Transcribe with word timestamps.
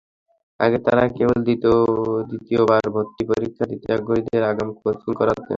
আগে 0.59 0.77
তাঁরা 0.85 1.03
কেবল 1.17 1.37
দ্বিতীয়বার 2.29 2.83
ভর্তি 2.95 3.23
পরীক্ষা 3.29 3.65
দিতে 3.71 3.87
আগ্রহীদের 3.95 4.43
আগাম 4.51 4.69
কোচিং 4.77 5.11
করাতেন। 5.19 5.49